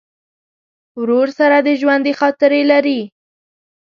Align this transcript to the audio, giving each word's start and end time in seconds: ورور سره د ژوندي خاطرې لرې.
ورور 1.01 1.27
سره 1.39 1.57
د 1.67 1.69
ژوندي 1.81 2.13
خاطرې 2.19 2.61
لرې. 2.71 3.01